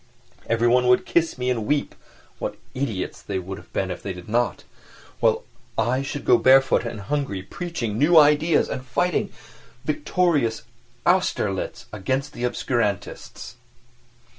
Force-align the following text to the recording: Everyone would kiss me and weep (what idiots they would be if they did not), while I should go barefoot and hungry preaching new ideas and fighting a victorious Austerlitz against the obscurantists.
Everyone 0.47 0.87
would 0.87 1.05
kiss 1.05 1.37
me 1.37 1.51
and 1.51 1.67
weep 1.67 1.93
(what 2.39 2.57
idiots 2.73 3.21
they 3.21 3.37
would 3.37 3.71
be 3.71 3.79
if 3.81 4.01
they 4.01 4.13
did 4.13 4.27
not), 4.27 4.63
while 5.19 5.43
I 5.77 6.01
should 6.01 6.25
go 6.25 6.39
barefoot 6.39 6.83
and 6.85 7.01
hungry 7.01 7.43
preaching 7.43 7.99
new 7.99 8.17
ideas 8.17 8.67
and 8.67 8.83
fighting 8.83 9.29
a 9.29 9.31
victorious 9.85 10.63
Austerlitz 11.05 11.85
against 11.93 12.33
the 12.33 12.45
obscurantists. 12.45 13.57